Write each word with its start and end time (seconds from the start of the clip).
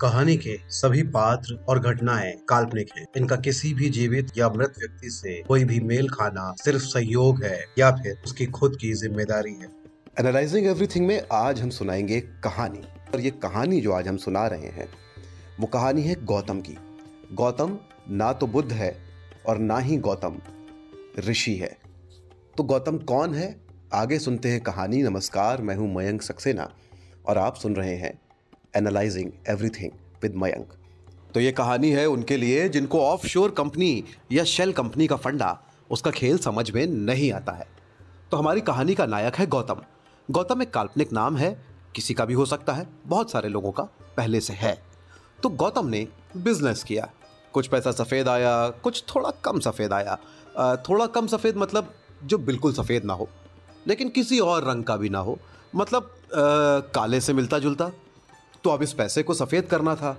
कहानी 0.00 0.36
के 0.36 0.56
सभी 0.68 1.02
पात्र 1.02 1.54
और 1.68 1.78
घटनाएँ 1.78 2.32
काल्पनिक 2.48 2.90
हैं। 2.98 3.06
इनका 3.16 3.36
किसी 3.36 3.74
भी 3.74 3.88
जीवित 3.88 4.28
या 4.38 4.48
मृत 4.48 4.74
व्यक्ति 4.78 5.10
से 5.10 5.42
कोई 5.42 5.64
भी 5.64 5.80
मेल 5.80 6.08
खाना 6.08 6.54
सिर्फ़ 6.64 6.82
सहयोग 6.82 7.42
है 7.44 7.64
या 7.78 7.90
फिर 7.90 8.22
उसकी 8.24 8.46
खुद 8.46 8.76
की 8.80 8.92
ज़िम्मेदारी 8.92 9.52
है। 9.54 9.68
एनालाइजिंग 10.20 10.66
एवरीथिंग 10.66 11.06
में 11.06 11.22
आज 11.32 11.60
हम 11.60 11.70
सुनाएँगे 11.70 12.20
कहानी। 12.20 12.82
और 13.14 13.20
ये 13.20 13.30
कहानी 13.30 13.80
जो 13.80 13.92
आज 13.92 14.08
हम 14.08 14.16
सुना 14.16 14.46
रहे 14.46 14.68
हैं, 14.68 14.88
वो 15.60 15.66
कहानी 15.66 16.02
है 16.02 16.24
गौतम 16.24 16.60
की। 16.60 16.76
गौतम 17.32 17.78
ना 18.10 18.32
तो 18.32 18.46
बुद्ध 18.46 18.72
है 18.72 18.96
और 19.46 19.58
ना 19.58 19.78
ही 19.78 19.96
गौतम 19.96 20.38
ऋषि 21.18 21.54
है। 21.56 21.76
तो 22.56 22.64
गौतम 22.64 22.98
कौन 22.98 23.34
है? 23.34 23.60
आगे 23.94 24.18
सुनते 24.18 24.48
हैं 24.48 24.60
कहानी। 24.60 25.02
नमस्कार, 25.02 25.62
मैं 25.62 25.76
हूँ 25.76 25.94
मयंक 25.94 26.22
सक्सेना 26.22 26.70
और 27.26 27.38
आप 27.38 27.56
सुन 27.56 27.76
रहे 27.76 27.96
हैं 27.96 28.18
एनालाइजिंग 28.74 29.30
एवरीथिंग 29.48 29.90
विद 30.22 30.34
मयंक 30.36 30.72
तो 31.34 31.40
ये 31.40 31.52
कहानी 31.52 31.90
है 31.90 32.06
उनके 32.06 32.36
लिए 32.36 32.68
जिनको 32.68 33.00
ऑफ़ 33.00 33.26
शोर 33.26 33.50
कंपनी 33.50 34.04
या 34.32 34.44
शेल 34.44 34.72
कंपनी 34.72 35.06
का 35.06 35.16
फंडा 35.16 35.58
उसका 35.90 36.10
खेल 36.10 36.38
समझ 36.38 36.70
में 36.70 36.86
नहीं 36.86 37.32
आता 37.32 37.52
है। 37.52 37.66
तो 38.30 38.36
हमारी 38.36 38.60
कहानी 38.60 38.94
का 38.94 39.06
नायक 39.06 39.36
है 39.36 39.46
गौतम। 39.46 39.80
गौतम 40.28 40.62
एक 40.62 40.70
काल्पनिक 40.70 41.12
नाम 41.12 41.36
है 41.36 41.50
किसी 41.94 42.14
का 42.14 42.24
भी 42.24 42.34
हो 42.34 42.46
सकता 42.46 42.72
है 42.72 42.86
बहुत 43.06 43.30
सारे 43.30 43.48
लोगों 43.48 43.72
का 43.72 43.82
पहले 44.16 44.40
से 44.40 44.52
है। 44.52 44.76
तो 45.42 45.48
गौतम 45.48 45.86
ने 45.86 46.06
बिज़नेस 46.36 46.82
किया। 46.84 47.08
कुछ 47.54 47.66
पैसा 47.66 47.92
सफ़ेद 47.92 48.28
आया 48.28 48.68
कुछ 48.82 49.02
थोड़ा 49.14 49.30
कम 49.44 49.60
सफ़ेद 49.60 49.92
आया। 49.92 50.18
थोड़ा 50.88 51.06
कम 51.06 51.26
सफ़ेद 51.26 51.56
मतलब 51.56 51.94
जो 52.24 52.38
बिल्कुल 52.40 52.72
सफ़ेद 52.72 53.04
ना 53.04 53.14
हो 53.14 53.28
लेकिन 53.86 54.08
किसी 54.08 54.38
और 54.40 54.68
रंग 54.68 54.84
का 54.84 54.96
भी 54.96 55.08
ना 55.08 55.18
हो। 55.18 55.38
मतलब 55.74 56.02
आ, 56.02 56.38
काले 56.94 57.20
से 57.20 57.32
मिलता 57.32 57.58
जुलता 57.58 57.90
तो 58.64 58.70
अब 58.70 58.82
इस 58.82 58.92
पैसे 58.92 59.22
को 59.22 59.34
सफ़ेद 59.34 59.66
करना 59.66 59.94
था। 59.94 60.16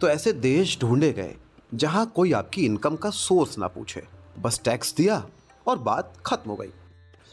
तो 0.00 0.08
ऐसे 0.08 0.32
देश 0.32 0.78
ढूंढे 0.80 1.12
गए, 1.12 1.34
जहाँ 1.74 2.06
कोई 2.06 2.32
आपकी 2.32 2.64
इनकम 2.66 2.96
का 2.96 3.10
सोर्स 3.10 3.58
ना 3.58 3.68
पूछे। 3.68 4.02
बस 4.38 4.60
टैक्स 4.64 4.94
दिया 4.94 5.24
और 5.66 5.78
बात 5.78 6.12
खत्म 6.26 6.50
हो 6.50 6.56
गई। 6.56 6.72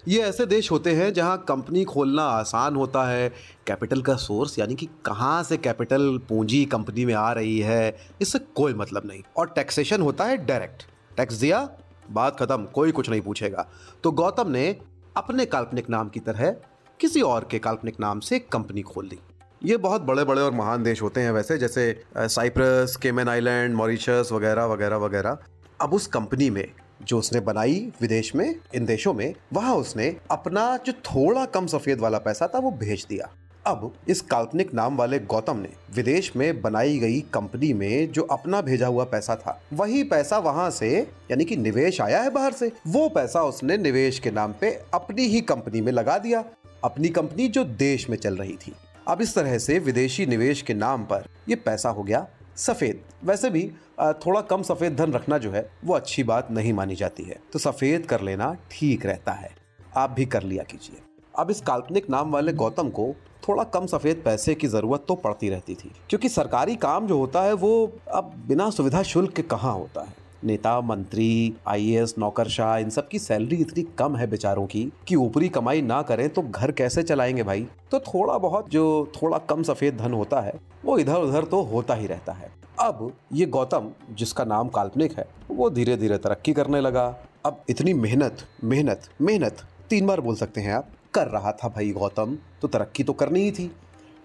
ये 0.07 0.21
ऐसे 0.21 0.45
देश 0.45 0.71
होते 0.71 0.93
हैं 0.95 1.11
जहाँ 1.13 1.37
कंपनी 1.47 1.83
खोलना 1.83 2.23
आसान 2.23 2.75
होता 2.75 3.03
है। 3.03 3.29
कैपिटल 3.67 4.01
का 4.01 4.15
सोर्स 4.15 4.57
यानी 4.59 4.75
कि 4.75 4.87
कहाँ 5.05 5.41
से 5.43 5.57
कैपिटल 5.57 6.17
पूंजी 6.29 6.63
कंपनी 6.65 7.05
में 7.05 7.13
आ 7.13 7.31
रही 7.33 7.59
है, 7.59 7.97
इससे 8.21 8.39
कोई 8.39 8.73
मतलब 8.73 9.05
नहीं। 9.05 9.21
और 9.37 9.49
टैक्सेशन 9.49 10.01
होता 10.01 10.25
है 10.25 10.37
डायरेक्ट। 10.37 10.85
टैक्स 11.17 11.35
दिया, 11.35 11.69
बात 12.11 12.39
खत्म, 12.39 12.65
कोई 12.65 12.91
कुछ 12.91 13.09
नहीं 13.09 13.21
पूछेगा। 13.21 13.67
तो 14.03 14.11
गौतम 14.11 14.51
ने 14.51 14.69
अपने 15.17 15.45
काल्पनिक 15.45 15.89
नाम 15.89 16.09
की 16.09 16.19
तरह 16.19 16.55
किसी 16.99 17.21
और 17.21 17.47
के 17.51 17.59
काल्पनिक 17.59 17.99
नाम 17.99 18.19
से 18.19 18.39
कंपनी 18.41 18.81
खोल 18.81 19.07
दी। 19.09 19.19
ये 19.61 19.75
बहुत 19.77 20.01
बड़े 20.01 20.23
बड़े 20.23 20.41
और 20.41 20.51
महान 20.51 20.83
देश 20.83 21.01
होते 21.01 21.21
हैं 21.21 21.31
वैसे, 21.31 21.57
जैसे 21.57 22.03
साइप्रस, 22.17 22.95
केमन 22.95 23.27
आइलैंड, 23.29 23.75
मॉरिशस 23.75 24.29
वगैरह 24.31 24.65
वगैरह 24.65 24.97
वगैरह। 24.97 25.37
अब 25.81 25.93
उस 25.93 26.07
कंपनी 26.07 26.49
में 26.49 26.65
जो 27.03 27.19
उसने 27.19 27.39
बनाई 27.39 27.91
विदेश 28.01 28.33
में, 28.35 28.55
इन 28.75 28.85
देशों 28.85 29.13
में, 29.13 29.33
वहाँ 29.53 29.75
उसने 29.75 30.15
अपना 30.31 30.65
जो 30.85 30.93
थोड़ा 30.93 31.45
कम 31.45 31.67
सफ़ेद 31.67 31.99
वाला 31.99 32.17
पैसा 32.17 32.47
था 32.47 32.59
वो 32.59 32.71
भेज 32.71 33.05
दिया। 33.09 33.29
अब 33.67 33.93
इस 34.07 34.21
काल्पनिक 34.21 34.73
नाम 34.73 34.97
वाले 34.97 35.19
गौतम 35.19 35.57
ने 35.57 35.69
विदेश 35.95 36.35
में 36.35 36.61
बनाई 36.61 36.99
गई 36.99 37.21
कंपनी 37.33 37.73
में 37.73 38.11
जो 38.11 38.23
अपना 38.23 38.61
भेजा 38.61 38.87
हुआ 38.87 39.03
पैसा 39.05 39.35
था, 39.35 39.59
वही 39.73 40.03
पैसा 40.03 40.37
वहाँ 40.39 40.69
से, 40.71 40.97
यानी 41.31 41.45
कि 41.45 41.55
निवेश 41.55 42.01
आया 42.01 42.21
है 42.21 42.29
बाहर 42.29 42.53
से, 42.53 42.71
वो 42.87 43.09
पैसा 43.09 43.43
उसने 43.43 43.77
निवेश 43.77 44.19
के 44.19 44.31
नाम 44.31 44.53
पे 44.61 44.79
अपनी 44.93 45.27
ही 45.27 45.41
कंपनी 45.41 45.81
में 45.81 45.91
लगा 45.91 46.17
दिया। 46.17 46.43
अपनी 46.83 47.09
कंपनी 47.09 47.47
जो 47.47 47.63
देश 47.63 48.09
में 48.09 48.17
चल 48.17 48.35
रही 48.35 48.57
थी। 48.57 48.73
अब 49.11 49.21
इस 49.21 49.33
तरह 49.35 49.57
से 49.57 49.77
विदेशी 49.79 50.25
निवेश 50.25 50.61
के 50.61 50.73
नाम 50.73 51.03
पर 51.03 51.23
ये 51.49 51.55
पैसा 51.55 51.89
हो 51.89 52.03
गया 52.03 52.25
सफ़ेद। 52.57 53.01
वैसे 53.23 53.49
भी 53.49 53.63
थोड़ा 53.99 54.41
कम 54.41 54.61
सफ़ेद 54.63 54.95
धन 54.95 55.13
रखना 55.13 55.37
जो 55.37 55.51
है, 55.51 55.65
वो 55.85 55.93
अच्छी 55.93 56.23
बात 56.23 56.51
नहीं 56.51 56.71
मानी 56.73 56.95
जाती 56.95 57.23
है। 57.23 57.39
तो 57.53 57.59
सफ़ेद 57.59 58.05
कर 58.05 58.21
लेना 58.21 58.53
ठीक 58.71 59.05
रहता 59.05 59.31
है। 59.31 59.49
आप 59.97 60.11
भी 60.11 60.25
कर 60.25 60.43
लिया 60.43 60.63
कीजिए। 60.63 61.01
अब 61.35 61.51
इस 61.51 61.61
काल्पनिक 61.61 62.09
नाम 62.09 62.31
वाले 62.31 62.53
गौतम 62.53 62.89
को 62.89 63.13
थोड़ा 63.47 63.63
कम 63.63 63.85
सफ़ेद 63.85 64.21
पैसे 64.25 64.55
की 64.55 64.67
ज़रूरत 64.67 65.05
तो 65.07 65.15
पड़ती 65.17 65.49
रहती 65.49 65.75
थी। 65.75 65.91
क्योंकि 66.09 66.29
सरकारी 66.29 66.75
काम 66.77 67.07
जो 67.07 67.17
होता 67.17 67.43
है, 67.43 67.53
वो 67.53 67.91
अब 68.13 68.33
बिना 68.47 68.69
सुविधा 68.69 69.03
शुल्क 69.03 69.33
के 69.33 69.41
कहाँ 69.41 69.73
होता 69.73 70.01
है? 70.01 70.20
नेता, 70.43 70.81
मंत्री 70.81 71.53
आईएएस 71.67 72.15
नौकरशाह, 72.17 72.77
इन 72.77 72.89
सब 72.89 73.07
की 73.07 73.19
सैलरी 73.19 73.55
इतनी 73.55 73.83
कम 73.83 74.15
है 74.15 74.27
बेचारों 74.27 74.65
की 74.65 74.91
कि 75.07 75.15
ऊपरी 75.15 75.49
कमाई 75.49 75.81
ना 75.81 76.01
करें 76.01 76.29
तो 76.29 76.41
घर 76.41 76.71
कैसे 76.71 77.03
चलाएँगे 77.03 77.43
भाई? 77.43 77.67
तो 77.91 77.99
थोड़ा 77.99 78.37
बहुत 78.37 78.69
जो 78.69 79.11
थोड़ा 79.21 79.37
कम 79.37 79.63
सफ़ेद 79.63 79.97
धन 79.97 80.13
होता 80.13 80.41
है, 80.41 80.53
वो 80.85 80.97
इधर 80.97 81.15
उधर 81.15 81.43
तो 81.43 81.61
होता 81.61 81.93
ही 81.93 82.07
रहता 82.07 82.31
है। 82.31 82.51
अब 82.79 83.13
ये 83.33 83.45
गौतम, 83.45 83.91
जिसका 84.11 84.43
नाम 84.43 84.67
काल्पनिक 84.67 85.17
है, 85.17 85.27
वो 85.51 85.69
धीरे 85.69 85.97
धीरे 85.97 86.17
तरक्की 86.17 86.53
करने 86.53 86.81
लगा। 86.81 87.15
अब 87.45 87.63
इतनी 87.69 87.93
मेहनत 87.93 88.37
मेहनत 88.63 89.01
मेहनत, 89.21 89.57
तीन 89.89 90.05
बार 90.05 90.21
बोल 90.21 90.35
सकते 90.35 90.61
हैं 90.61 90.73
आप, 90.73 90.87
कर 91.13 91.27
रहा 91.27 91.51
था 91.51 91.67
भाई 91.67 91.91
गौतम। 91.91 92.37
तो 92.61 92.67
तरक्की 92.67 93.03
तो 93.03 93.13
करनी 93.13 93.39
ही 93.39 93.51
थी। 93.51 93.71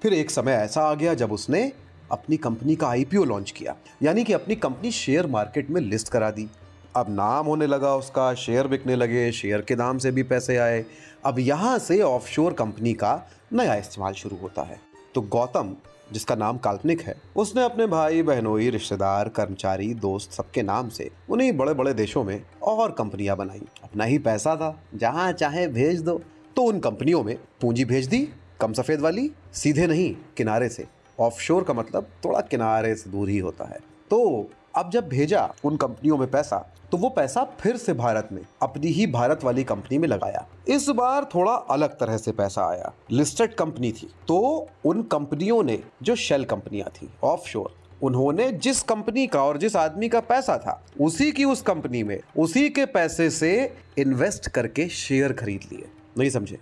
फिर 0.02 0.14
एक 0.14 0.30
समय 0.30 0.52
ऐसा 0.52 0.82
आ 0.82 0.94
गया 0.94 1.14
जब 1.14 1.32
उसने 1.32 1.72
अपनी 2.10 2.36
कंपनी 2.36 2.76
का 2.76 2.88
आईपीओ 2.88 3.24
लॉन्च 3.24 3.50
किया, 3.50 3.76
यानी 4.02 4.24
कि 4.24 4.32
अपनी 4.32 4.54
कंपनी 4.54 4.90
शेयर 4.90 5.26
मार्केट 5.26 5.70
में 5.70 5.80
लिस्ट 5.80 6.08
करा 6.08 6.30
दी। 6.30 6.48
अब 6.96 7.06
नाम 7.10 7.46
होने 7.46 7.66
लगा 7.66 7.94
उसका, 7.94 8.32
शेयर 8.34 8.66
बिकने 8.66 8.96
लगे, 8.96 9.30
शेयर 9.32 9.60
के 9.60 9.74
दाम 9.74 9.98
से 9.98 10.10
भी 10.10 10.22
पैसे 10.22 10.56
आए। 10.56 10.84
अब 11.24 11.38
यहाँ 11.38 11.78
से 11.78 12.00
ऑफशोर 12.02 12.52
कंपनी 12.52 12.92
का 12.94 13.20
नया 13.52 13.74
इस्तेमाल 13.74 14.12
शुरू 14.12 14.36
होता 14.36 14.62
है। 14.62 14.80
तो 15.14 15.20
गौतम, 15.22 15.74
जिसका 16.12 16.34
नाम 16.34 16.58
काल्पनिक 16.58 17.00
है, 17.00 17.14
उसने 17.36 17.64
अपने 17.64 17.86
भाई, 17.86 18.22
बहनोई, 18.22 18.70
रिश्तेदार, 18.70 19.28
कर्मचारी, 19.28 19.92
दोस्त 19.94 20.32
सबके 20.32 20.62
नाम 20.62 20.88
से 20.88 21.10
उन्हीं 21.30 21.52
बड़े 21.52 21.74
बड़े 21.74 21.94
देशों 21.94 22.24
में 22.24 22.42
और 22.62 22.92
कंपनियाँ 22.92 23.36
बनाई। 23.36 23.62
अपना 23.84 24.04
ही 24.04 24.18
पैसा 24.18 24.56
था, 24.56 24.74
जहाँ 24.94 25.32
चाहे 25.32 25.66
भेज 25.68 26.00
दो। 26.00 26.20
तो 26.56 26.62
उन 26.62 26.78
कंपनियों 26.80 27.22
में 27.24 27.36
पूंजी 27.60 27.84
भेज 27.84 28.06
दी, 28.06 28.28
कम 28.60 28.72
सफ़ेद 28.72 29.00
वाली, 29.00 29.30
सीधे 29.52 29.86
नहीं, 29.86 30.14
किनारे 30.36 30.68
से। 30.68 30.86
ऑफशोर 31.20 31.64
का 31.64 31.74
मतलब 31.74 32.06
थोड़ा 32.24 32.40
किनारे 32.40 32.94
से 32.94 33.10
दूर 33.10 33.28
ही 33.28 33.38
होता 33.38 33.64
है। 33.64 33.78
तो 34.10 34.50
अब 34.76 34.90
जब 34.90 35.08
भेजा 35.08 35.54
उन 35.64 35.76
कंपनियों 35.76 36.16
में 36.18 36.30
पैसा 36.30 36.72
तो 36.92 36.96
वो 36.96 37.08
पैसा 37.08 37.42
फिर 37.60 37.76
से 37.76 37.92
भारत 37.92 38.28
में, 38.32 38.42
अपनी 38.62 38.88
ही 38.88 39.06
भारत 39.06 39.44
वाली 39.44 39.64
कंपनी 39.64 39.98
में 39.98 40.06
लगाया। 40.08 40.46
इस 40.68 40.88
बार 40.88 41.24
थोड़ा 41.24 41.52
अलग 41.52 41.98
तरह 41.98 42.16
से 42.16 42.32
पैसा 42.32 42.66
आया। 42.66 42.92
लिस्टेड 43.10 43.54
कंपनी 43.54 43.90
थी। 43.92 44.08
तो 44.28 44.68
उन 44.84 45.02
कंपनियों 45.02 45.62
ने, 45.62 45.78
जो 46.02 46.16
शेल 46.16 46.44
कंपनियाँ 46.44 46.90
थी, 46.90 47.08
ऑफशोर, 47.22 47.74
उन्होंने 48.02 48.52
जिस 48.52 48.82
कंपनी 48.82 49.26
का 49.26 49.42
और 49.42 49.56
जिस 49.56 49.76
आदमी 49.76 50.08
का 50.08 50.20
पैसा 50.20 50.58
था, 50.58 50.82
उसी 51.00 51.32
की 51.32 51.44
उस 51.44 51.62
कंपनी 51.62 52.02
में, 52.02 52.20
उसी 52.38 52.68
के 52.70 52.86
पैसे 52.86 53.30
से 53.30 53.76
इन्वेस्ट 53.98 54.48
करके 54.48 54.88
शेयर 54.88 55.32
खरीद 55.32 55.60
लिए। 55.72 55.88
नहीं 56.18 56.30
समझे? 56.30 56.58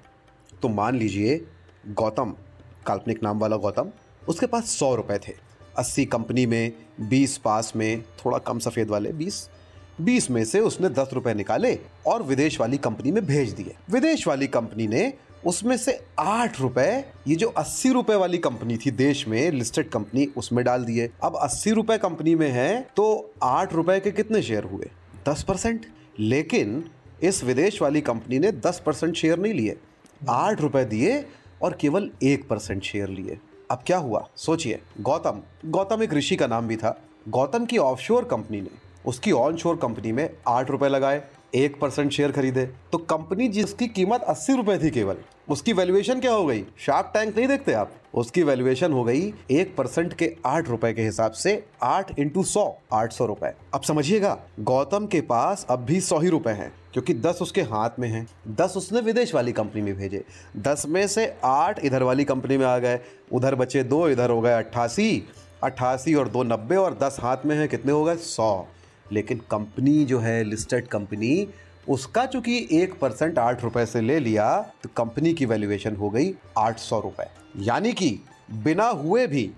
तो 0.63 0.69
मान 0.69 0.95
लीजिए 0.95 1.47
गौतम, 1.89 2.35
काल्पनिक 2.87 3.23
नाम 3.23 3.39
वाला 3.39 3.57
गौतम 3.57 3.91
उसके 4.29 4.47
पास 4.47 4.71
सौ 4.71 4.95
रुपए 4.95 5.19
थे। 5.29 5.33
अस्सी 5.77 6.05
कंपनी 6.05 6.47
में, 6.47 6.73
बीस 7.01 7.37
पास 7.39 7.73
में, 7.77 8.03
थोड़ा 8.03 8.39
कम 8.39 8.59
सफ़ेद 8.59 8.91
वाले, 8.91 9.13
बीस 9.13 9.49
बीस 10.01 10.31
में 10.31 10.45
से 10.45 10.61
उसने 10.61 10.89
दस 10.89 11.11
रुपए 11.13 11.35
निकाले 11.35 11.79
और 12.07 12.23
विदेश 12.23 12.61
वाली 12.61 12.79
कंपनी 12.79 13.13
में 13.13 13.27
भेज 13.27 13.53
दिए। 13.53 13.75
विदेश 13.91 14.27
वाली 14.27 14.47
कंपनी 14.47 14.87
ने 14.87 15.13
उसमें 15.47 15.77
से 15.77 16.07
आठ 16.19 16.61
रुपए, 16.61 17.05
ये 17.29 17.37
जो 17.37 17.49
अस्सी 17.49 17.89
रुपए 17.89 18.15
वाली 18.15 18.39
कंपनी 18.39 18.77
थी 18.77 18.91
देश 18.91 19.29
में 19.29 19.51
लिस्टेड 19.51 19.91
कंपनी, 19.91 20.27
उसमें 20.37 20.65
डाल 20.65 20.85
दिए। 20.85 21.11
अब 21.23 21.37
अस्सी 21.37 21.71
रुपए 21.71 21.99
कंपनी 21.99 22.35
में 22.35 22.51
है 22.51 22.89
तो 22.97 23.35
आठ 23.43 23.73
रुपए 23.73 24.01
के 24.01 24.11
कितने 24.11 24.43
शेयर 24.43 24.65
हुए? 24.65 24.91
दस 25.29 25.43
परसेंट। 25.43 25.87
लेकिन 26.19 26.85
इस 27.23 27.45
विदेश 27.45 27.83
वाली 27.83 28.01
कंपनी 28.01 28.39
ने 28.39 28.53
दस 28.53 28.83
परसेंट 28.87 29.15
शेयर 29.15 29.39
नहीं 29.39 29.55
लिए। 29.55 29.77
आठ 30.29 30.61
रुपए 30.61 30.85
दिए 30.85 31.25
और 31.63 31.79
केवल 31.81 32.11
एक 32.23 32.49
परसेंट 32.49 32.83
शेयर 32.83 33.09
लिए। 33.09 33.39
अब 33.71 33.83
क्या 33.87 33.99
हुआ? 33.99 34.29
सोचिए। 34.37 34.83
गौतम। 35.01 35.43
गौतम 35.67 36.03
एक 36.03 36.15
ऋषि 36.15 36.37
का 36.37 36.47
नाम 36.47 36.69
भी 36.69 36.77
था। 36.77 37.01
गौतम 37.29 37.65
की 37.65 37.79
ऑफशोर 37.79 38.25
कंपनी 38.25 38.61
ने 38.61 38.71
उसकी 39.07 39.33
ऑनशोर 39.33 39.77
कंपनी 39.77 40.13
में 40.13 40.37
आठ 40.49 40.71
रुपए 40.71 40.89
लगाए। 40.89 41.23
एक 41.55 41.81
परसेंट 41.81 42.11
शेयर 42.13 42.33
खरीदे। 42.33 42.65
तो 42.93 42.99
कंपनी 42.99 43.49
जिसकी 43.49 43.87
कीमत 43.87 44.23
अस्सी 44.23 44.55
रुपए 44.57 44.79
थी 44.79 44.91
केवल, 44.91 45.17
उसकी 45.49 45.73
वैल्यूएशन 45.73 46.21
क्या 46.21 46.33
हो 46.33 46.47
गई? 46.47 46.65
शार्क 46.79 47.11
टैंक 47.15 47.37
नहीं 47.37 47.49
देखते 47.49 47.73
आप? 47.73 47.93
उसकी 48.15 48.43
वैल्यूएशन 48.43 48.93
हो 48.93 49.05
गई 49.05 49.33
एक 49.51 49.75
परसेंट 49.77 50.13
के 50.15 50.37
आठ 50.47 50.69
रुपए 50.69 50.93
के 50.93 51.03
हिसाब 51.03 51.33
से 51.33 51.65
आठ 51.83 52.19
इंटू 52.19 52.43
सौ, 52.43 52.79
आठ 52.93 53.13
सौ 53.13 53.27
रुपए। 53.27 53.53
अब 53.75 53.83
समझिएगा, 53.83 54.39
गौतम 54.61 55.07
के 55.07 55.21
पास 55.21 55.67
अब 55.71 55.85
भी 55.85 56.01
सौ 56.01 56.19
ही 56.19 56.29
रुपए 56.29 56.51
हैं, 56.51 56.73
क्योंकि 56.93 57.15
दस 57.15 57.39
उसके 57.43 57.63
हाथ 57.63 57.91
में 57.99 58.09
हैं। 58.09 58.27
दस 58.49 58.75
उसने 58.77 59.01
विदेश 59.01 59.35
वाली 59.35 59.53
कंपनी 59.53 59.83
में 59.83 59.95
भेजे। 59.97 60.25
दस 60.57 60.87
में 60.89 61.07
से 61.09 61.35
आठ 61.45 61.85
इधर 61.85 62.03
वाली 62.03 62.25
कंपनी 62.25 62.57
में 62.57 62.67
आ 62.67 62.79
गए। 62.79 63.01
उधर 63.33 63.55
बचे 63.55 63.83
दो, 63.83 64.09
इधर 64.09 64.31
हो 64.31 64.41
गए 64.41 64.53
अट्ठासी। 64.53 65.23
अट्ठासी 65.63 66.15
और 66.15 66.29
दो 66.29 66.43
नब्बे 66.43 66.77
और 66.77 66.99
दस 67.03 67.17
हाथ 67.21 67.37
में 67.47 67.57
है, 67.57 67.69
कितने 67.69 67.93
हो 67.93 68.05
गए? 68.05 68.17
सौ। 68.17 68.67
लेकिन 69.13 69.41
कंपनी 69.51 70.05
जो 70.05 70.19
है 70.19 70.43
लिस्टेड 70.45 70.87
कंपनी, 70.87 71.47
उसका 71.89 72.25
चूँकि 72.27 72.57
एक 72.73 72.99
परसेंट 73.01 73.39
आठ 73.39 73.63
रुपए 73.65 73.85
से 73.87 74.01
ले 74.01 74.19
लिया 74.21 74.47
तो 74.83 74.89
कंपनी 74.97 75.33
की 75.35 75.47
वैल्यूएशन 75.47 75.97
हो 75.97 76.11
गई 76.11 76.35
आठ 76.59 76.79
सौ 76.79 77.01
रुपए। 77.01 77.27
यानी 77.63 77.93
कि 77.93 78.19
बिना 78.55 78.87
हुए 78.87 79.27
भी 79.27 79.51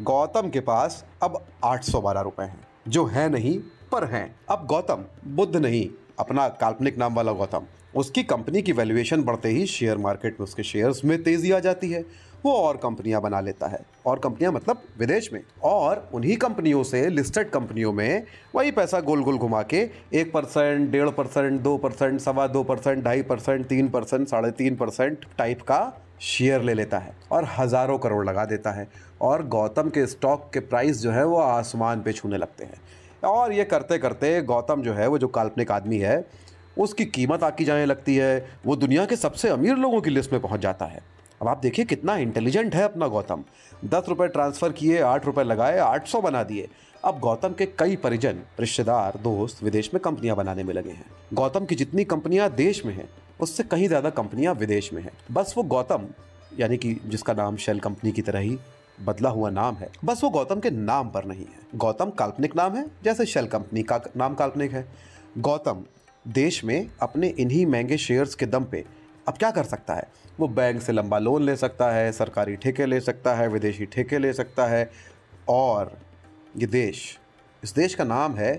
गौतम 0.00 0.48
के 0.50 0.60
पास 0.60 1.04
अब 1.22 1.44
आठ 1.64 1.84
सौ 1.84 2.00
बारह 2.00 2.20
रुपए 2.20 2.42
हैं, 2.42 2.60
जो 2.88 3.04
है 3.06 3.28
नहीं, 3.28 3.58
पर 3.92 4.04
हैं। 4.04 4.34
अब 4.50 4.66
गौतम, 4.66 5.04
बुद्ध 5.26 5.56
नहीं, 5.56 5.88
अपना 6.18 6.48
काल्पनिक 6.60 6.98
नाम 6.98 7.14
वाला 7.14 7.32
गौतम, 7.32 7.66
उसकी 7.94 8.22
कंपनी 8.24 8.62
की 8.62 8.72
वैल्यूएशन 8.72 9.22
बढ़ते 9.22 9.48
ही 9.48 9.66
शेयर 9.66 9.96
मार्केट 9.98 10.40
में 10.40 10.44
उसके 10.44 10.62
शेयर्स 10.62 11.04
में 11.04 11.22
तेज़ी 11.22 11.50
आ 11.50 11.58
जाती 11.58 11.90
है। 11.90 12.04
वो 12.44 12.52
और 12.52 12.76
कंपनियाँ 12.76 13.20
बना 13.22 13.40
लेता 13.40 13.66
है। 13.66 13.78
और 14.06 14.18
कंपनियाँ 14.18 14.52
मतलब 14.52 14.82
विदेश 14.98 15.32
में। 15.32 15.40
और 15.64 16.08
उन्हीं 16.14 16.36
कंपनियों 16.36 16.82
से 16.82 17.08
लिस्टेड 17.10 17.50
कंपनियों 17.50 17.92
में 17.92 18.22
वही 18.54 18.70
पैसा 18.70 19.00
गोल 19.00 19.22
गोल 19.22 19.38
घुमा 19.38 19.62
के 19.62 19.88
एक 20.12 20.32
परसेंट, 20.32 20.90
डेढ़ 20.90 21.10
परसेंट, 21.10 21.60
दो 21.60 21.76
परसेंट, 21.78 22.20
सवा 22.20 22.46
दो 22.46 22.62
परसेंट, 22.62 23.04
ढाई 23.04 23.22
परसेंट, 23.22 23.66
तीन 23.66 23.88
परसेंट, 23.88 24.26
साढ़े 24.28 24.50
तीन 24.50 24.76
परसेंट 24.76 25.24
टाइप 25.38 25.62
का 25.62 25.80
शेयर 26.20 26.62
ले 26.62 26.74
लेता 26.74 26.98
है 26.98 27.14
और 27.32 27.48
हज़ारों 27.58 27.98
करोड़ 27.98 28.24
लगा 28.26 28.44
देता 28.44 28.70
है। 28.70 28.88
और 29.20 29.46
गौतम 29.46 29.88
के 29.88 30.06
स्टॉक 30.06 30.50
के 30.54 30.60
प्राइस 30.60 31.00
जो 31.00 31.10
है 31.10 31.24
वो 31.24 31.36
आसमान 31.36 32.02
पे 32.02 32.12
छूने 32.12 32.36
लगते 32.36 32.64
हैं। 32.64 32.80
और 33.24 33.52
ये 33.52 33.64
करते 33.64 33.98
करते 33.98 34.40
गौतम 34.42 34.82
जो 34.82 34.92
है, 34.92 35.06
वो 35.06 35.18
जो 35.18 35.28
काल्पनिक 35.28 35.70
आदमी 35.70 35.98
है, 35.98 36.24
उसकी 36.78 37.04
कीमत 37.04 37.42
आकी 37.42 37.64
जाने 37.64 37.86
लगती 37.86 38.16
है। 38.16 38.46
वो 38.66 38.76
दुनिया 38.76 39.04
के 39.04 39.16
सबसे 39.16 39.48
अमीर 39.48 39.76
लोगों 39.76 40.00
की 40.00 40.10
लिस्ट 40.10 40.32
में 40.32 40.40
पहुँच 40.42 40.60
जाता 40.60 40.84
है। 40.84 41.00
अब 41.42 41.48
आप 41.48 41.58
देखिए 41.58 41.84
कितना 41.84 42.16
इंटेलिजेंट 42.16 42.74
है 42.74 42.82
अपना 42.82 43.06
गौतम। 43.08 43.42
दस 43.84 44.08
रुपये 44.08 44.26
ट्रांसफ़र 44.28 44.72
किए, 44.72 45.00
आठ 45.00 45.24
रुपये 45.26 45.44
लगाए, 45.44 45.78
आठ 45.78 46.06
सौ 46.08 46.20
बना 46.20 46.42
दिए। 46.42 46.68
अब 47.04 47.18
गौतम 47.20 47.52
के 47.52 47.66
कई 47.78 47.96
परिजन, 47.96 48.38
रिश्तेदार, 48.60 49.18
दोस्त 49.22 49.62
विदेश 49.64 49.90
में 49.94 50.00
कंपनियाँ 50.02 50.36
बनाने 50.36 50.64
में 50.64 50.72
लगे 50.74 50.90
हैं। 50.90 51.04
गौतम 51.34 51.64
की 51.64 51.74
जितनी 51.74 52.04
कंपनियाँ 52.04 52.48
देश 52.50 52.84
में 52.86 52.94
हैं, 52.94 53.08
उससे 53.40 53.62
कहीं 53.62 53.88
ज़्यादा 53.88 54.10
कंपनियाँ 54.10 54.54
विदेश 54.54 54.92
में 54.92 55.02
हैं। 55.02 55.12
बस 55.30 55.54
वो 55.56 55.62
गौतम, 55.64 56.06
यानी 56.58 56.76
कि 56.76 56.94
जिसका 57.06 57.32
नाम 57.32 57.56
शेल 57.56 57.80
कंपनी 57.80 58.12
की 58.12 58.22
तरह 58.22 58.38
ही 58.38 58.56
बदला 59.00 59.30
हुआ 59.30 59.50
नाम 59.50 59.74
है, 59.74 59.90
बस 60.04 60.24
वो 60.24 60.30
गौतम 60.30 60.60
के 60.60 60.70
नाम 60.70 61.10
पर 61.10 61.24
नहीं 61.24 61.44
है। 61.44 61.78
गौतम 61.78 62.10
काल्पनिक 62.10 62.56
नाम 62.56 62.76
है, 62.76 62.86
जैसे 63.04 63.26
शेल 63.26 63.46
कंपनी 63.48 63.82
का 63.82 64.00
नाम 64.16 64.34
काल्पनिक 64.34 64.72
है। 64.72 64.86
गौतम 65.38 65.84
देश 66.24 66.64
में 66.64 66.90
अपने 67.02 67.28
इन्हीं 67.28 67.66
महँगे 67.66 67.96
शेयर्स 67.98 68.34
के 68.34 68.46
दम 68.46 68.64
पे 68.64 68.84
अब 69.28 69.36
क्या 69.38 69.50
कर 69.50 69.64
सकता 69.64 69.94
है? 69.94 70.06
वो 70.40 70.48
बैंक 70.48 70.80
से 70.82 70.92
लंबा 70.92 71.18
लोन 71.18 71.42
ले 71.42 71.56
सकता 71.56 71.90
है, 71.90 72.10
सरकारी 72.12 72.56
ठेके 72.56 72.86
ले 72.86 73.00
सकता 73.00 73.34
है, 73.34 73.48
विदेशी 73.48 73.86
ठेके 73.86 74.18
ले 74.18 74.32
सकता 74.32 74.66
है 74.66 74.90
और 75.48 75.98
ये 76.56 76.66
देश, 76.66 77.18
इस 77.64 77.74
देश 77.74 77.94
का 77.94 78.04
नाम 78.04 78.34
है, 78.34 78.54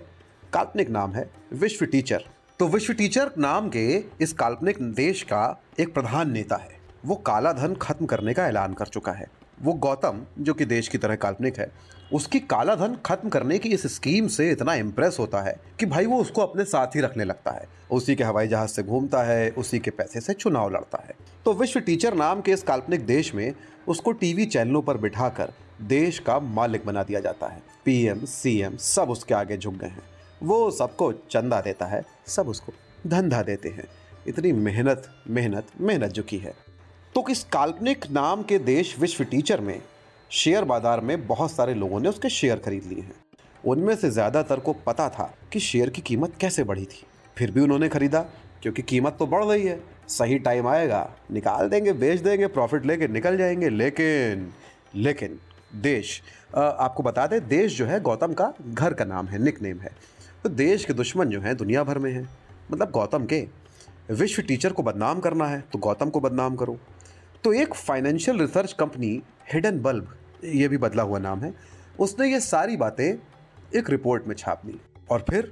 काल्पनिक 0.53 0.89
नाम 0.89 1.13
है 1.13 1.29
विश्व 1.53 1.85
टीचर। 1.85 2.23
तो 2.59 2.67
विश्व 2.67 2.93
टीचर 2.93 3.31
नाम 3.37 3.69
के 3.69 4.03
इस 4.21 4.33
काल्पनिक 4.33 4.81
देश 4.81 5.23
का 5.23 5.61
एक 5.79 5.93
प्रधान 5.93 6.31
नेता 6.31 6.55
है। 6.55 6.77
वो 7.05 7.15
काला 7.15 7.51
धन 7.53 7.75
खत्म 7.75 8.05
करने 8.05 8.33
का 8.33 8.47
ऐलान 8.47 8.73
कर 8.73 8.85
चुका 8.85 9.11
है। 9.11 9.27
वो 9.61 9.73
गौतम, 9.73 10.25
जो 10.39 10.53
कि 10.53 10.65
देश 10.65 10.87
की 10.87 10.97
तरह 10.97 11.15
काल्पनिक 11.15 11.59
है 11.59 11.71
उसकी 12.13 12.39
काला 12.39 12.75
धन 12.75 12.97
खत्म 13.05 13.29
करने 13.29 13.59
की 13.59 13.69
इस 13.69 13.95
स्कीम 13.95 14.27
से 14.27 14.51
इतना 14.51 14.73
इम्प्रेस 14.73 15.17
होता 15.19 15.41
है 15.41 15.59
कि 15.79 15.85
भाई 15.85 16.05
वो 16.05 16.17
उसको 16.17 16.41
अपने 16.41 16.63
साथ 16.63 16.87
ही 16.87 17.01
रखने 17.01 17.23
लगता 17.23 17.51
है। 17.51 17.67
उसी 17.91 18.15
के 18.15 18.23
हवाई 18.23 18.47
जहाज़ 18.47 18.69
से 18.69 18.83
घूमता 18.83 19.23
है, 19.23 19.49
उसी 19.49 19.79
के 19.79 19.91
पैसे 19.91 20.21
से 20.21 20.33
चुनाव 20.33 20.71
लड़ता 20.71 21.03
है। 21.07 21.13
तो 21.45 21.53
विश्व 21.53 21.79
टीचर 21.79 22.13
नाम 22.13 22.41
के 22.41 22.51
इस 22.51 22.63
काल्पनिक 22.63 23.05
देश 23.05 23.35
में 23.35 23.53
उसको 23.87 24.11
टीवी 24.11 24.45
चैनलों 24.45 24.81
पर 24.81 24.97
बिठाकर 24.97 25.53
देश 25.81 26.19
का 26.19 26.39
मालिक 26.39 26.85
बना 26.85 27.03
दिया 27.03 27.19
जाता 27.19 27.47
है। 27.47 27.61
पीएम, 27.85 28.25
सीएम 28.25 28.77
सब 28.77 29.09
उसके 29.09 29.33
आगे 29.33 29.57
झुक 29.57 29.73
गए 29.73 29.87
हैं। 29.87 30.03
वो 30.43 30.71
सबको 30.71 31.11
चंदा 31.11 31.61
देता 31.61 31.85
है, 31.85 32.03
सब 32.27 32.47
उसको 32.47 32.73
धंधा 33.07 33.41
देते 33.43 33.69
हैं। 33.69 33.87
इतनी 34.27 34.51
मेहनत 34.51 35.15
मेहनत 35.29 35.67
मेहनत 35.81 36.11
झुकी 36.11 36.37
है। 36.37 36.53
तो 37.15 37.25
इस 37.29 37.43
काल्पनिक 37.43 38.11
नाम 38.11 38.43
के 38.43 38.59
देश 38.59 38.99
विश्व 38.99 39.23
टीचर 39.23 39.61
में 39.61 39.81
शेयर 40.33 40.63
बाज़ार 40.63 41.01
में 41.01 41.25
बहुत 41.27 41.51
सारे 41.51 41.73
लोगों 41.73 41.99
ने 41.99 42.09
उसके 42.09 42.29
शेयर 42.29 42.59
खरीद 42.59 42.83
लिए 42.83 43.01
हैं। 43.01 43.13
उनमें 43.63 43.95
से 43.95 44.09
ज़्यादातर 44.09 44.59
को 44.59 44.73
पता 44.85 45.07
था 45.09 45.33
कि 45.53 45.59
शेयर 45.59 45.89
की 45.89 46.01
कीमत 46.01 46.33
कैसे 46.41 46.63
बढ़ी 46.63 46.85
थी। 46.85 47.03
फिर 47.37 47.51
भी 47.51 47.61
उन्होंने 47.61 47.89
खरीदा, 47.89 48.19
क्योंकि 48.61 48.81
कीमत 48.81 49.15
तो 49.19 49.27
बढ़ 49.27 49.43
रही 49.45 49.65
है। 49.65 49.79
सही 50.09 50.39
टाइम 50.39 50.67
आएगा, 50.67 51.09
निकाल 51.31 51.69
देंगे, 51.69 51.93
बेच 51.93 52.19
देंगे, 52.19 52.47
प्रॉफिट 52.47 52.85
लेके 52.85 53.07
निकल 53.07 53.37
जाएँगे, 53.37 53.69
लेकिन 53.69 54.51
लेकिन, 54.95 55.37
देश 55.75 56.21
आपको 56.55 57.03
बता 57.03 57.27
दें, 57.27 57.39
देश 57.47 57.77
जो 57.77 57.85
है, 57.85 57.99
गौतम 58.01 58.33
का 58.33 58.51
घर 58.65 58.93
का 58.93 59.05
नाम 59.05 59.27
है 59.27 59.43
निक 59.43 59.61
नेम 59.61 59.79
है। 59.79 59.91
तो 60.43 60.49
देश 60.51 60.85
के 60.85 60.93
दुश्मन 60.93 61.29
जो 61.29 61.41
हैं, 61.41 61.55
दुनिया 61.57 61.83
भर 61.83 61.99
में 61.99 62.11
हैं। 62.11 62.27
मतलब 62.71 62.91
गौतम 62.91 63.25
के, 63.25 63.45
विश्व 64.11 64.41
टीचर 64.41 64.73
को 64.73 64.83
बदनाम 64.83 65.19
करना 65.19 65.47
है 65.47 65.63
तो 65.73 65.79
गौतम 65.79 66.09
को 66.09 66.19
बदनाम 66.19 66.55
करो। 66.55 66.77
तो 67.43 67.53
एक 67.53 67.73
financial 67.75 68.39
research 68.39 68.73
company, 68.73 69.21
hidden 69.53 69.81
bulb 69.81 70.15
ये 70.45 70.67
भी 70.67 70.77
बदला 70.77 71.03
हुआ 71.03 71.19
नाम 71.19 71.39
है, 71.39 71.53
उसने 71.99 72.31
ये 72.31 72.39
सारी 72.39 72.77
बातें 72.77 73.05
एक 73.75 73.89
रिपोर्ट 73.89 74.27
में 74.27 74.35
छाप 74.35 74.61
दी। 74.65 74.79
और 75.11 75.25
फिर 75.29 75.51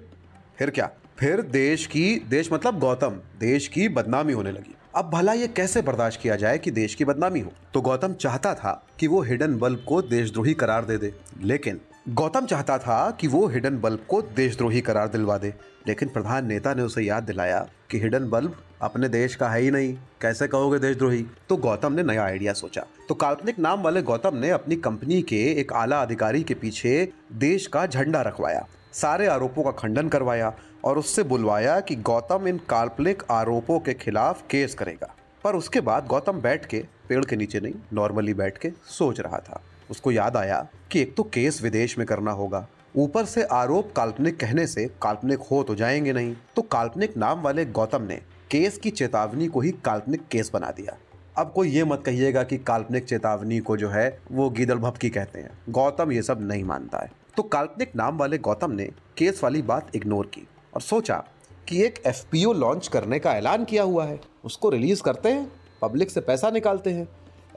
फिर 0.58 0.70
क्या? 0.70 0.90
फिर 1.18 1.42
देश 1.42 1.86
की, 1.86 2.16
देश 2.30 2.52
मतलब 2.54 2.80
गौतम, 2.80 3.20
देश 3.40 3.68
की 3.68 3.88
बदनामी 3.90 4.34
होने 4.34 4.52
लगी। 4.52 4.76
अब 4.96 5.10
भला 5.10 5.34
ये 5.34 5.48
कैसे 5.48 5.82
बर्दाश्त 5.82 6.20
किया 6.22 6.36
जाए 6.36 6.58
कि 6.58 6.72
देश 6.72 6.96
की 6.96 7.06
बदनामी 7.06 7.40
हो? 7.40 7.52
तो 7.74 7.82
गौतम 7.82 8.14
चाहता 8.14 8.54
था 8.54 8.72
कि 9.00 9.08
वो 9.08 9.22
हिडन 9.22 9.58
बल्ब 9.58 9.84
को 9.88 10.02
देशद्रोही 10.02 10.54
करार 10.54 10.86
दे 10.86 10.98
दे, 10.98 11.14
लेकिन 11.42 11.80
गौतम 12.06 12.45
चाहता 12.45 12.77
था 12.77 13.12
कि 13.12 13.27
वो 13.27 13.45
हिडन 13.48 13.77
बल्ब 13.80 14.06
को 14.09 14.21
देशद्रोही 14.36 14.80
करार 14.81 15.07
दिलवा 15.07 15.38
दे, 15.38 15.53
लेकिन 15.88 16.09
प्रधान 16.09 16.45
नेता 16.45 16.74
ने 16.74 16.81
उसे 16.81 17.01
याद 17.01 17.24
दिलाया 17.24 17.59
कि 17.89 18.00
हिडन 18.00 18.30
बल्ब 18.30 18.56
अपने 18.81 19.09
देश 19.09 19.36
का 19.36 19.50
है 19.50 19.59
ही 19.62 19.69
नहीं। 19.71 19.94
कैसे 20.21 20.48
कहोगे 20.48 20.80
देशद्रोही? 20.80 21.25
तो 21.50 21.57
गौतम 21.57 21.94
ने 21.94 22.03
नया 22.03 22.24
आइडिया 22.24 22.53
सोचा। 22.53 22.86
तो 23.09 23.15
काल्पनिक 23.15 23.59
नाम 23.59 23.81
वाले 23.81 24.01
गौतम 24.01 24.38
ने 24.38 24.50
अपनी 24.50 24.75
कंपनी 24.75 25.21
के 25.21 25.44
एक 25.62 25.74
आला 25.74 26.01
अधिकारी 26.01 26.44
के 26.44 26.53
पीछे 26.53 27.09
देश 27.33 27.68
का 27.68 27.86
झंडा 27.86 28.21
रखवाया, 28.21 28.65
सारे 28.94 29.27
आरोपों 29.27 29.63
का 29.63 29.71
खंडन 29.71 30.09
करवाया 30.09 30.54
और 30.83 30.97
उससे 30.97 31.24
बुलवाया 31.24 31.80
कि 31.80 31.95
गौतम 31.95 32.47
इन 32.47 32.62
काल्पनिक 32.69 33.24
आरोपों 33.31 33.80
के 33.80 33.94
खिलाफ 33.94 34.42
केस 34.42 34.74
करेगा। 34.74 35.15
पर 35.44 35.56
उसके 35.56 35.81
बाद 35.81 36.07
गौतम 36.07 36.42
बैठ 36.42 36.65
के 36.65 36.86
पेड़ 37.09 37.25
के 37.25 37.36
नीचे 37.36 37.59
नहीं, 37.59 37.74
नॉर्मली 37.94 38.33
बैठ 38.33 38.57
के 38.57 38.71
सोच 38.89 39.19
रहा 39.19 39.39
था। 39.39 39.62
उसको 39.92 40.12
याद 40.12 40.38
आया 40.38 40.68
कि 40.92 41.02
एक 41.02 41.16
तो 41.16 41.24
केस 41.24 41.62
विदेश 41.62 41.98
में 41.98 42.08
करना 42.08 42.32
होगा। 42.32 42.68
ऊपर 42.96 43.26
से 43.26 43.44
आरोप 43.44 43.94
काल्पनिक 43.96 44.40
कहने 44.40 44.68
से 44.68 44.86
काल्पनिक 45.02 45.40
हो 45.40 45.64
तो 45.64 45.76
जाएँगे 45.76 46.14
नहीं। 46.14 46.36
तो 46.56 46.62
काल्पनिक 46.62 47.18
नाम 47.18 47.42
वाले 47.42 47.66
गौतम 47.66 48.02
ने 48.02 48.16
केस 48.52 48.78
की 48.78 48.90
चेतावनी 48.90 49.48
को 49.48 49.62
ही 49.62 49.72
काल्पनिक 49.72 50.28
केस 50.32 50.52
बना 50.54 50.72
दिया। 50.72 50.98
अब 51.38 51.52
कोई 51.52 51.70
ये 51.70 51.83
मत 51.83 52.04
कहिएगा 52.06 52.44
कि 52.44 52.57
काल्पनिक 52.57 53.06
चेतावनी 53.06 53.60
को 53.60 53.78
जो 53.78 53.90
है, 53.90 54.19
वो 54.31 54.50
गीदड़ 54.50 54.76
भपकी 54.76 55.10
कहते 55.10 55.40
हैं। 55.40 55.52
गौतम 55.69 56.12
ये 56.12 56.21
सब 56.21 56.42
नहीं 56.42 56.64
मानता 56.64 57.00
है। 57.00 57.12
तो 57.38 57.44
काल्पनिक 57.44 57.95
नाम 57.95 58.18
वाले 58.18 58.38
गौतम 58.38 58.71
ने 58.71 58.92
केस 59.18 59.44
वाली 59.44 59.62
बात 59.62 59.95
इग्नोर 59.95 60.26
की 60.26 60.48
और 60.74 60.81
सोचा 60.81 61.24
कि 61.68 61.83
एक 61.83 62.04
एफपीओ 62.06 62.54
लॉन्च 62.54 62.88
करने 62.88 63.19
का 63.19 63.33
ऐलान 63.33 63.66
किया 63.66 63.83
हुआ 63.83 64.06
है। 64.06 64.19
उसको 64.45 64.69
रिलीज़ 64.69 65.02
करते 65.02 65.30
हैं 65.30 65.52
पब्लिक 65.81 66.12
से 66.12 66.21
पैसा 66.21 66.52
निकालते 66.52 66.90
हैं। 66.90 67.07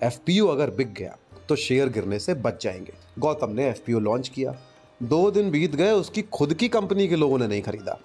एफपीओ 0.02 0.46
अगर 0.46 0.70
बिक 0.70 0.94
गया 0.94 1.16
तो 1.48 1.56
शेयर 1.56 1.88
गिरने 1.88 2.18
से 2.18 2.34
बच 2.34 2.64
जाएँगे। 2.64 2.94
गौतम 3.18 3.50
ने 3.50 3.68
एफपीओ 3.68 3.98
लॉन्च 3.98 4.28
किया। 4.28 4.56
दो 5.02 5.30
दिन 5.30 5.50
बीत 5.50 5.76
गए, 5.76 5.90
उसकी 5.90 6.22
खुद 6.22 6.54
की 6.54 6.68
कंपनी 6.68 7.08
के 7.08 7.16
लोगों 7.16 7.38
ने 7.38 7.46
नहीं 7.46 7.62
खरीदा। 7.62 7.98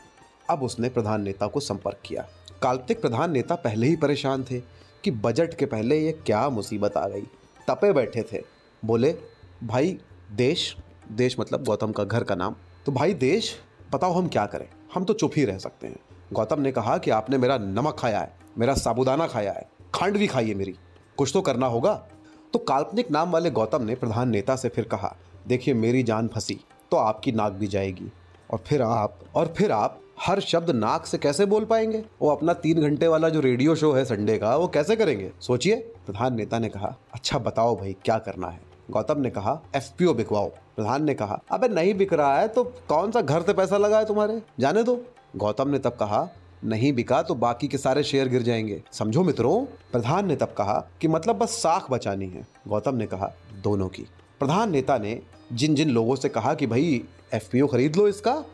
अब 0.49 0.63
उसने 0.63 0.89
प्रधान 0.89 1.21
नेता 1.21 1.47
को 1.47 1.59
संपर्क 1.59 1.97
किया। 2.05 2.27
काल्पनिक 2.61 3.01
प्रधान 3.01 3.31
नेता 3.31 3.55
पहले 3.55 3.87
ही 3.87 3.95
परेशान 3.95 4.43
थे 4.43 4.59
कि 5.03 5.11
बजट 5.11 5.53
के 5.53 5.65
पहले 5.65 5.99
ये 5.99 6.11
क्या 6.11 6.49
मुसीबत 6.49 6.97
आ 6.97 7.07
गई। 7.07 7.21
तपे 7.69 7.93
बैठे 7.93 8.23
थे। 8.33 8.43
बोले, 8.85 9.15
भाई, 9.63 9.97
देश 10.31 10.77
देश 11.11 11.39
मतलब 11.39 11.63
गौतम 11.63 11.91
का 11.91 12.03
घर 12.03 12.23
का 12.23 12.35
नाम। 12.35 12.55
तो 12.85 12.91
भाई, 12.91 13.13
देश, 13.13 13.55
बताओ 13.91 14.11
हम 14.11 14.27
क्या 14.27 14.45
करें? 14.45 14.69
हम 14.93 15.03
तो 15.03 15.13
चुप 15.13 15.31
ही 15.35 15.45
रह 15.45 15.57
सकते 15.57 15.87
हैं। 15.87 15.95
गौतम 16.33 16.61
ने 16.61 16.71
कहा 16.71 16.97
कि 16.97 17.11
आपने 17.11 17.37
मेरा 17.37 17.57
नमक 17.57 17.95
खाया 17.99 18.19
है, 18.19 18.35
मेरा 18.57 18.73
साबुदाना 18.73 19.27
खाया 19.27 19.51
है, 19.51 19.69
खंड 19.95 20.17
भी 20.17 20.27
खाई 20.27 20.47
है 20.47 20.53
मेरी। 20.53 20.75
कुछ 21.17 21.31
तो 21.33 21.41
करना 21.41 21.65
होगा? 21.65 22.07
तो 22.53 22.59
काल्पनिक 22.59 23.11
नाम 23.11 23.31
वाले 23.31 23.51
गौतम 23.51 23.83
ने 23.83 23.95
प्रधान 23.95 24.29
नेता 24.29 24.55
से 24.55 24.69
फिर 24.69 24.85
कहा, 24.85 25.15
देखिए, 25.47 25.73
मेरी 25.73 26.03
जान 26.03 26.27
फंसी 26.27 26.59
तो 26.91 26.97
आपकी 26.97 27.31
नाक 27.31 27.51
भी 27.51 27.67
जाएगी। 27.67 28.11
और 28.51 28.59
फिर 28.67 28.81
आप, 28.81 29.19
और 29.35 29.53
फिर 29.57 29.71
आप 29.71 29.99
हर 30.21 30.39
शब्द 30.39 30.69
नाक 30.69 31.05
से 31.05 31.17
कैसे 31.17 31.45
बोल 31.45 31.65
पाएँगे? 31.65 32.03
वो 32.21 32.29
अपना 32.29 32.53
तीन 32.53 32.81
घंटे 32.81 33.07
वाला 33.07 33.29
जो 33.29 33.39
रेडियो 33.39 33.75
शो 33.75 33.91
है 33.91 34.05
संडे 34.05 34.37
का, 34.37 34.55
वो 34.55 34.67
कैसे 34.67 34.95
करेंगे? 34.95 35.31
सोचिए। 35.41 35.75
प्रधान 35.75 36.35
नेता 36.35 36.59
ने 36.59 36.69
कहा 36.69 36.95
अच्छा 37.13 37.37
बताओ 37.37 37.75
भाई, 37.75 37.95
क्या 38.05 38.17
करना 38.17 38.47
है? 38.47 38.59
गौतम 38.91 39.19
ने 39.19 39.29
कहा 39.29 39.61
एफ़ 39.75 40.03
बिकवाओ। 40.03 40.47
प्रधान 40.47 41.03
ने 41.03 41.13
कहा, 41.13 41.41
अबे, 41.51 41.67
नहीं 41.67 41.93
बिक 41.93 42.13
रहा 42.13 42.39
है 42.39 42.47
तो 42.47 42.63
कौन 42.63 43.11
सा 43.11 43.21
घर 43.21 43.41
से 43.41 43.53
पैसा 43.53 43.77
लगा 43.77 43.99
है 43.99 44.05
तुम्हारे? 44.05 44.41
जाने 44.59 44.83
दो। 44.83 45.05
गौतम 45.35 45.69
ने 45.69 45.79
तब 45.79 45.89
कहा 45.89 46.27
नहीं 46.63 46.93
बिका 46.93 47.21
तो 47.21 47.35
बाकी 47.35 47.67
के 47.67 47.77
सारे 47.77 48.03
शेयर 48.03 48.27
गिर 48.27 48.41
जाएँगे। 48.41 48.83
समझो 48.91 49.23
मित्रों, 49.23 49.65
प्रधान 49.65 50.27
ने 50.27 50.35
तब 50.35 50.55
कहा 50.57 50.87
कि 51.01 51.07
मतलब 51.07 51.35
बस 51.35 51.49
साख 51.49 51.91
बचानी 51.91 52.25
है। 52.25 52.47
गौतम 52.67 52.95
ने 52.95 53.05
कहा, 53.05 53.33
दोनों 53.63 53.89
की। 53.89 54.01
प्रधान 54.39 54.71
नेता 54.71 54.97
ने 54.97 55.21
जिन 55.53 55.75
जिन 55.75 55.89
लोगों 55.89 56.15
से 56.15 56.29
कहा 56.29 56.53
कि 56.53 56.67
भाई 56.67 57.03
एफ़ 57.33 57.65
खरीद 57.65 57.95
लो 57.95 58.07
इसका, 58.07 58.45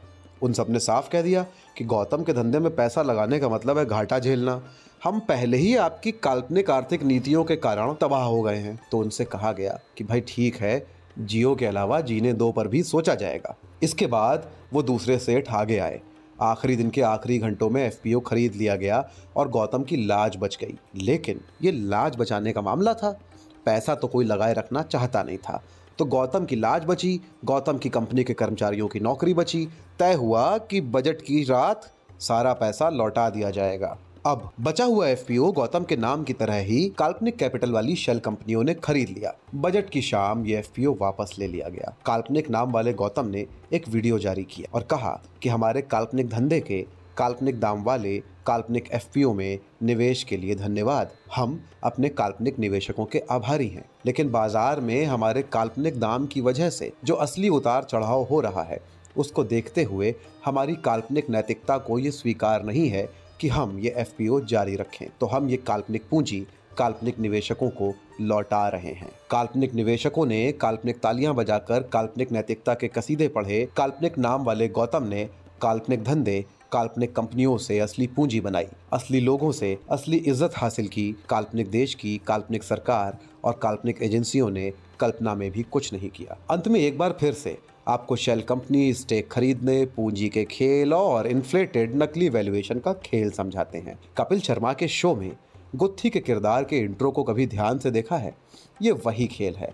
उन 0.41 0.53
सबने 0.53 0.79
साफ़ 0.79 1.09
कह 1.09 1.21
दिया 1.21 1.45
कि 1.77 1.83
गौतम 1.83 2.23
के 2.23 2.33
धंधे 2.33 2.59
में 2.59 2.75
पैसा 2.75 3.01
लगाने 3.01 3.39
का 3.39 3.49
मतलब 3.49 3.77
है 3.77 3.85
घाटा 3.85 4.19
झेलना। 4.19 4.63
हम 5.03 5.19
पहले 5.19 5.57
ही 5.57 5.75
आपकी 5.75 6.11
काल्पनिक 6.11 6.69
आर्थिक 6.69 7.03
नीतियों 7.03 7.43
के 7.43 7.55
कारण 7.55 7.93
तबाह 7.93 8.23
हो 8.23 8.41
गए 8.41 8.57
हैं। 8.57 8.79
तो 8.91 8.97
उनसे 8.97 9.25
कहा 9.25 9.51
गया 9.51 9.79
कि 9.97 10.03
भाई 10.03 10.21
ठीक 10.21 10.55
है, 10.55 10.87
जियो 11.19 11.55
के 11.55 11.65
अलावा 11.65 12.01
जीने 12.01 12.33
दो 12.33 12.51
पर 12.51 12.67
भी 12.67 12.83
सोचा 12.83 13.15
जाएगा। 13.15 13.55
इसके 13.83 14.07
बाद 14.07 14.49
वो 14.73 14.83
दूसरे 14.83 15.19
सेठ 15.19 15.51
आगे 15.51 15.77
आए। 15.77 16.01
आखिरी 16.41 16.75
दिन 16.75 16.89
के 16.89 17.01
आखिरी 17.01 17.37
घंटों 17.37 17.69
में 17.69 17.87
एफपीओ 17.87 18.19
खरीद 18.19 18.55
लिया 18.55 18.75
गया 18.75 19.09
और 19.35 19.49
गौतम 19.49 19.83
की 19.83 20.05
लाज 20.05 20.37
बच 20.37 20.57
गई। 20.61 20.77
लेकिन 20.95 21.41
ये 21.63 21.71
लाज 21.71 22.15
बचाने 22.15 22.53
का 22.53 22.61
मामला 22.61 22.93
था। 22.93 23.19
पैसा 23.65 23.95
तो 23.95 24.07
कोई 24.07 24.25
लगाए 24.25 24.53
रखना 24.53 24.81
चाहता 24.81 25.23
नहीं 25.23 25.37
था। 25.37 25.63
तो 25.97 26.05
गौतम 26.05 26.45
की 26.45 26.55
लाज 26.55 26.85
बची, 26.85 27.21
गौतम 27.45 27.77
की 27.77 27.89
कंपनी 27.89 28.23
के 28.23 28.33
कर्मचारियों 28.33 28.87
की 28.87 28.99
नौकरी 28.99 29.33
बची। 29.33 29.67
तय 29.99 30.13
हुआ 30.13 30.57
कि 30.57 30.81
बजट 30.81 31.21
की 31.21 31.43
रात 31.43 31.91
सारा 32.19 32.53
पैसा 32.53 32.89
लौटा 32.89 33.29
दिया 33.29 33.49
जाएगा। 33.49 33.97
अब, 34.25 34.49
बचा 34.61 34.85
हुआ 34.85 35.07
एफपीओ 35.07 35.51
गौतम 35.51 35.83
के 35.83 35.95
नाम 35.95 36.23
की 36.23 36.33
तरह 36.33 36.55
ही 36.65 36.77
काल्पनिक 36.89 37.35
कैपिटल 37.37 37.71
वाली 37.71 37.95
शेल 37.95 38.19
कंपनियों 38.19 38.63
ने 38.63 38.73
खरीद 38.73 39.09
लिया। 39.09 39.33
बजट 39.55 39.89
की 39.89 40.01
शाम 40.01 40.45
ये 40.45 40.57
एफपीओ 40.59 40.93
वापस 41.01 41.35
ले 41.39 41.47
लिया 41.47 41.67
गया। 41.69 41.93
काल्पनिक 42.05 42.49
नाम 42.49 42.71
वाले 42.71 42.93
गौतम 42.93 43.25
ने 43.25 43.45
एक 43.73 43.87
वीडियो 43.87 44.17
जारी 44.19 44.43
किया 44.43 44.71
और 44.73 44.83
कहा 44.83 45.11
कि 45.43 45.49
हमारे 45.49 45.81
काल्पनिक 45.81 46.29
धंधे 46.29 46.59
के, 46.59 46.81
काल्पनिक 47.17 47.59
दाम 47.59 47.83
वाले 47.83 48.17
काल्पनिक 48.47 48.89
एफपीओ 48.91 49.33
में 49.33 49.59
निवेश 49.83 50.23
के 50.23 50.37
लिए 50.37 50.55
धन्यवाद। 50.55 51.11
हम 51.35 51.59
अपने 51.83 52.09
काल्पनिक 52.11 52.57
निवेशकों 52.59 53.05
के 53.05 53.21
आभारी 53.31 53.67
हैं। 53.67 53.85
लेकिन 54.05 54.31
बाज़ार 54.31 54.79
में 54.79 55.05
हमारे 55.05 55.41
काल्पनिक 55.43 55.99
दाम 55.99 56.25
की 56.25 56.41
वजह 56.41 56.69
से 56.69 56.91
जो 57.03 57.15
असली 57.17 57.49
उतार 57.49 57.83
चढ़ाव 57.83 58.23
हो 58.23 58.39
रहा 58.39 58.63
है, 58.63 58.79
उसको 59.15 59.43
देखते 59.43 59.83
हुए 59.83 60.13
हमारी 60.45 60.75
काल्पनिक 60.75 61.29
नैतिकता 61.29 61.77
को 61.77 61.99
ये 61.99 62.11
स्वीकार 62.11 62.63
नहीं 62.63 62.87
है 62.89 63.07
कि 63.41 63.47
हम 63.47 63.79
ये 63.79 63.93
एफपीओ 63.97 64.39
जारी 64.45 64.75
रखें। 64.75 65.07
तो 65.19 65.25
हम 65.25 65.49
ये 65.49 65.57
काल्पनिक 65.57 66.03
पूंजी 66.11 66.45
काल्पनिक 66.77 67.19
निवेशकों 67.19 67.69
को 67.71 67.93
लौटा 68.21 68.67
रहे 68.67 68.91
हैं। 68.91 69.11
काल्पनिक 69.31 69.73
निवेशकों 69.73 70.25
ने 70.25 70.51
काल्पनिक 70.51 70.99
तालियाँ 70.99 71.33
बजाकर 71.35 71.83
काल्पनिक 71.83 72.31
नैतिकता 72.31 72.73
के 72.73 72.87
कसीदे 72.87 73.27
पढ़े। 73.27 73.67
काल्पनिक 73.77 74.17
नाम 74.17 74.43
वाले 74.43 74.67
गौतम 74.69 75.03
ने 75.03 75.23
काल्पनिक 75.61 76.03
धंधे, 76.03 76.43
काल्पनिक 76.71 77.15
कंपनियों 77.15 77.57
से 77.57 77.79
असली 77.79 78.07
पूंजी 78.07 78.39
बनाई। 78.41 78.67
असली 78.93 79.19
लोगों 79.19 79.51
से 79.51 79.77
असली 79.91 80.17
इज़्ज़त 80.17 80.53
हासिल 80.55 80.87
की। 80.87 81.11
काल्पनिक 81.29 81.69
देश 81.71 81.93
की 81.95 82.17
काल्पनिक 82.27 82.63
सरकार 82.63 83.17
और 83.43 83.59
काल्पनिक 83.61 84.01
एजेंसियों 84.01 84.49
ने 84.49 84.71
कल्पना 84.99 85.35
में 85.35 85.49
भी 85.51 85.63
कुछ 85.63 85.91
नहीं 85.93 86.09
किया। 86.09 86.37
अंत 86.49 86.67
में 86.67 86.79
एक 86.79 86.97
बार 86.97 87.15
फिर 87.19 87.33
से 87.33 87.57
आपको 87.87 88.15
शेल 88.15 88.41
कंपनी 88.41 88.93
स्टेक 88.93 89.31
खरीदने, 89.31 89.85
पूंजी 89.85 90.29
के 90.29 90.45
खेल 90.45 90.93
और 90.93 91.27
इन्फ्लेटेड 91.27 91.95
नकली 91.95 92.29
वैल्यूएशन 92.29 92.79
का 92.79 92.93
खेल 92.93 93.31
समझाते 93.31 93.77
हैं। 93.77 93.99
कपिल 94.17 94.39
शर्मा 94.39 94.73
के 94.73 94.87
शो 94.87 95.15
में 95.15 95.37
गुत्थी 95.75 96.09
के 96.09 96.19
किरदार 96.19 96.63
के 96.63 96.77
इंट्रो 96.77 97.11
को 97.11 97.23
कभी 97.23 97.47
ध्यान 97.47 97.79
से 97.79 97.91
देखा 97.91 98.17
है? 98.17 98.35
ये 98.81 98.91
वही 98.91 99.27
खेल 99.27 99.55
है। 99.55 99.73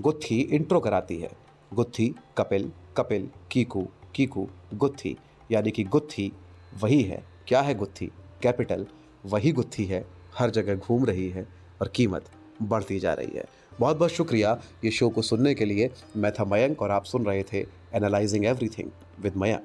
गुत्थी 0.00 0.40
इंट्रो 0.40 0.80
कराती 0.80 1.18
है। 1.18 1.30
गुत्थी, 1.74 2.14
कपिल 2.38 2.72
कपिल, 2.96 3.30
कीकू 3.50 3.88
कीकू, 4.14 4.48
गुत्थी। 4.74 5.16
यानी 5.52 5.70
कि 5.70 5.84
गुत्थी 5.84 6.32
वही 6.80 7.02
है। 7.02 7.24
क्या 7.48 7.60
है 7.60 7.74
गुत्थी? 7.74 8.06
कैपिटल 8.42 8.86
वही 9.26 9.52
गुत्थी 9.52 9.84
है। 9.84 10.06
हर 10.38 10.50
जगह 10.50 10.74
घूम 10.74 11.04
रही 11.04 11.28
है 11.28 11.48
और 11.80 11.88
कीमत 11.88 12.24
बढ़ती 12.62 12.98
जा 12.98 13.12
रही 13.12 13.36
है। 13.36 13.44
बहुत 13.80 13.96
बहुत 13.96 14.10
शुक्रिया 14.10 14.60
ये 14.84 14.90
शो 14.90 15.08
को 15.08 15.22
सुनने 15.22 15.54
के 15.54 15.64
लिए। 15.64 15.90
मैं 16.16 16.32
था 16.32 16.44
मयंक 16.44 16.82
और 16.82 16.90
आप 16.90 17.04
सुन 17.04 17.26
रहे 17.26 17.42
थे 17.42 17.66
एनालाइजिंग 17.94 18.44
एवरीथिंग 18.46 18.90
विद 19.20 19.36
मयंक। 19.36 19.62